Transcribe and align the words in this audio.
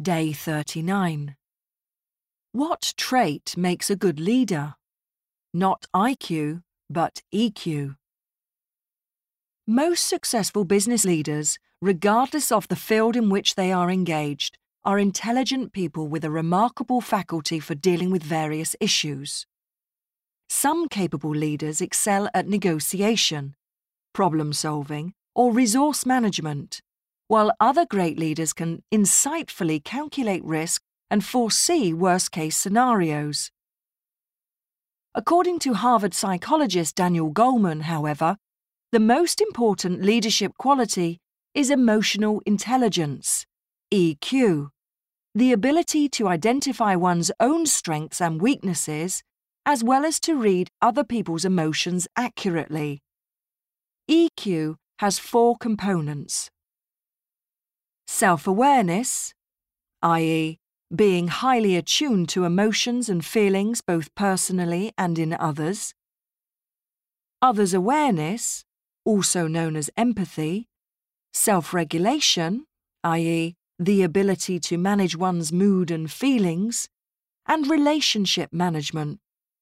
Day 0.00 0.32
39. 0.32 1.36
What 2.52 2.94
trait 2.96 3.54
makes 3.56 3.90
a 3.90 3.94
good 3.94 4.18
leader? 4.18 4.74
Not 5.52 5.86
IQ, 5.94 6.62
but 6.88 7.22
EQ. 7.32 7.96
Most 9.66 10.06
successful 10.06 10.64
business 10.64 11.04
leaders, 11.04 11.58
regardless 11.82 12.50
of 12.50 12.66
the 12.68 12.76
field 12.76 13.16
in 13.16 13.28
which 13.28 13.54
they 13.54 13.70
are 13.70 13.90
engaged, 13.90 14.56
are 14.82 14.98
intelligent 14.98 15.72
people 15.72 16.08
with 16.08 16.24
a 16.24 16.30
remarkable 16.30 17.02
faculty 17.02 17.60
for 17.60 17.74
dealing 17.74 18.10
with 18.10 18.22
various 18.22 18.74
issues. 18.80 19.46
Some 20.48 20.88
capable 20.88 21.30
leaders 21.34 21.80
excel 21.80 22.28
at 22.34 22.48
negotiation, 22.48 23.54
problem 24.14 24.54
solving, 24.54 25.12
or 25.34 25.52
resource 25.52 26.04
management, 26.06 26.80
while 27.32 27.50
other 27.60 27.86
great 27.86 28.18
leaders 28.18 28.52
can 28.52 28.82
insightfully 28.92 29.82
calculate 29.82 30.44
risk 30.44 30.82
and 31.10 31.24
foresee 31.24 31.90
worst 31.94 32.30
case 32.30 32.54
scenarios. 32.54 33.50
According 35.14 35.58
to 35.60 35.72
Harvard 35.72 36.12
psychologist 36.12 36.94
Daniel 36.94 37.32
Goleman, 37.32 37.84
however, 37.84 38.36
the 38.90 39.00
most 39.00 39.40
important 39.40 40.02
leadership 40.02 40.52
quality 40.58 41.20
is 41.54 41.70
emotional 41.70 42.42
intelligence, 42.44 43.46
EQ, 43.90 44.68
the 45.34 45.52
ability 45.52 46.10
to 46.10 46.28
identify 46.28 46.94
one's 46.94 47.30
own 47.40 47.64
strengths 47.64 48.20
and 48.20 48.42
weaknesses, 48.42 49.22
as 49.64 49.82
well 49.82 50.04
as 50.04 50.20
to 50.20 50.34
read 50.34 50.68
other 50.82 51.02
people's 51.02 51.46
emotions 51.46 52.06
accurately. 52.14 53.00
EQ 54.10 54.74
has 54.98 55.18
four 55.18 55.56
components 55.56 56.50
self 58.12 58.46
awareness, 58.46 59.32
i.e., 60.02 60.58
being 60.94 61.28
highly 61.28 61.76
attuned 61.76 62.28
to 62.28 62.44
emotions 62.44 63.08
and 63.08 63.24
feelings 63.24 63.80
both 63.80 64.14
personally 64.14 64.92
and 64.98 65.18
in 65.18 65.32
others, 65.32 65.94
others' 67.40 67.72
awareness, 67.72 68.64
also 69.06 69.46
known 69.46 69.76
as 69.76 69.88
empathy, 69.96 70.68
self 71.32 71.72
regulation, 71.72 72.66
i.e., 73.02 73.56
the 73.78 74.02
ability 74.02 74.60
to 74.60 74.76
manage 74.76 75.16
one's 75.16 75.50
mood 75.50 75.90
and 75.90 76.12
feelings, 76.12 76.88
and 77.46 77.66
relationship 77.70 78.52
management, 78.52 79.20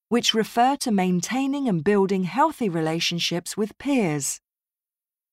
which 0.09 0.35
refer 0.35 0.75
to 0.77 0.91
maintaining 0.91 1.69
and 1.69 1.85
building 1.85 2.25
healthy 2.25 2.69
relationships 2.69 3.57
with 3.57 3.79
peers. 3.79 4.41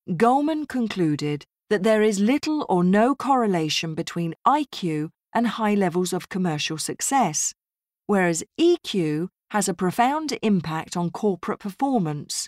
Goleman 0.07 0.67
concluded 0.67 1.47
that 1.69 1.83
there 1.83 2.01
is 2.01 2.19
little 2.19 2.65
or 2.69 2.83
no 2.83 3.15
correlation 3.15 3.95
between 3.95 4.35
IQ 4.45 5.09
and 5.33 5.47
high 5.47 5.75
levels 5.75 6.13
of 6.13 6.29
commercial 6.29 6.77
success, 6.77 7.53
whereas 8.05 8.43
EQ 8.59 9.27
has 9.51 9.67
a 9.67 9.73
profound 9.73 10.37
impact 10.41 10.97
on 10.97 11.09
corporate 11.09 11.59
performance 11.59 12.47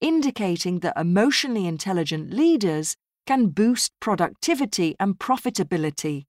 indicating 0.00 0.80
that 0.80 0.98
emotionally 0.98 1.66
intelligent 1.66 2.32
leaders 2.32 2.96
can 3.26 3.48
boost 3.48 3.92
productivity 4.00 4.96
and 4.98 5.18
profitability. 5.18 6.24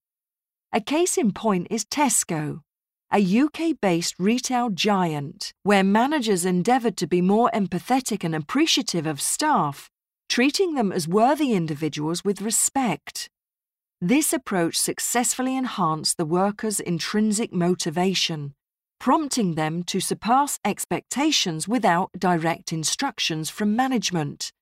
A 0.73 0.81
case 0.81 1.17
in 1.17 1.31
point 1.31 1.67
is 1.70 1.86
Tesco, 1.86 2.61
a 3.11 3.39
UK 3.39 3.80
based 3.81 4.16
retail 4.20 4.70
giant 4.70 5.53
where 5.64 5.83
managers 5.83 6.45
endeavoured 6.45 6.98
to 6.98 7.08
be 7.08 7.22
more 7.22 7.50
empathetic 7.53 8.23
and 8.23 8.36
appreciative 8.36 9.05
of 9.05 9.22
staff, 9.22 9.89
treating 10.31 10.75
them 10.75 10.93
as 10.93 11.09
worthy 11.09 11.51
individuals 11.51 12.23
with 12.23 12.41
respect. 12.41 13.29
This 13.99 14.31
approach 14.31 14.79
successfully 14.79 15.57
enhanced 15.57 16.15
the 16.15 16.25
workers' 16.25 16.79
intrinsic 16.79 17.51
motivation, 17.51 18.53
prompting 18.97 19.55
them 19.55 19.83
to 19.83 19.99
surpass 19.99 20.57
expectations 20.63 21.67
without 21.67 22.11
direct 22.17 22.71
instructions 22.71 23.49
from 23.49 23.75
management. 23.75 24.53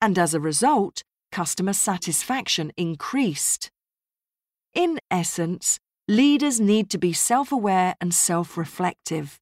And 0.00 0.18
as 0.18 0.34
a 0.34 0.40
result, 0.40 1.04
customer 1.30 1.74
satisfaction 1.74 2.72
increased. 2.76 3.70
In 4.74 4.98
essence, 5.12 5.78
leaders 6.08 6.58
need 6.58 6.90
to 6.90 6.98
be 6.98 7.12
self 7.12 7.52
aware 7.52 7.94
and 8.00 8.12
self 8.12 8.56
reflective, 8.56 9.38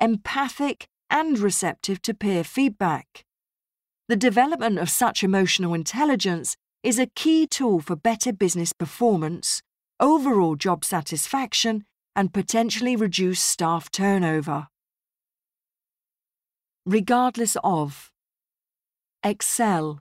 empathic 0.00 0.86
and 1.10 1.40
receptive 1.40 2.00
to 2.02 2.14
peer 2.14 2.44
feedback. 2.44 3.24
The 4.08 4.16
development 4.16 4.78
of 4.78 4.88
such 4.88 5.22
emotional 5.22 5.74
intelligence 5.74 6.56
is 6.82 6.98
a 6.98 7.10
key 7.14 7.46
tool 7.46 7.80
for 7.80 7.94
better 7.94 8.32
business 8.32 8.72
performance, 8.72 9.60
overall 10.00 10.56
job 10.56 10.82
satisfaction, 10.82 11.84
and 12.16 12.32
potentially 12.32 12.96
reduce 12.96 13.38
staff 13.38 13.90
turnover. 13.90 14.68
Regardless 16.86 17.54
of 17.62 18.10
Excel 19.22 20.00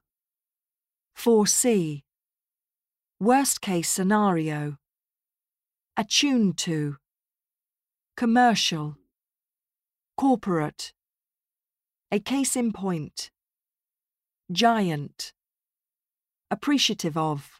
Foresee 1.13 2.05
Worst 3.19 3.59
case 3.59 3.89
scenario 3.89 4.77
Attuned 5.97 6.57
to 6.59 6.95
Commercial 8.15 8.95
Corporate 10.15 10.93
A 12.09 12.19
case 12.21 12.55
in 12.55 12.71
point 12.71 13.31
Giant 14.49 15.33
Appreciative 16.49 17.17
of 17.17 17.59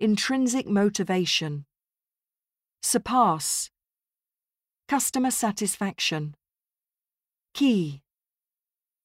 Intrinsic 0.00 0.66
motivation 0.66 1.64
Surpass. 2.82 3.70
Customer 4.88 5.30
satisfaction. 5.30 6.34
Key. 7.54 8.02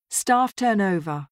Staff 0.09 0.56
turnover. 0.56 1.28